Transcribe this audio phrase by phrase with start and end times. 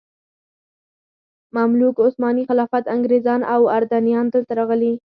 [1.57, 4.93] مملوک، عثماني خلافت، انګریزان او اردنیان دلته راغلي.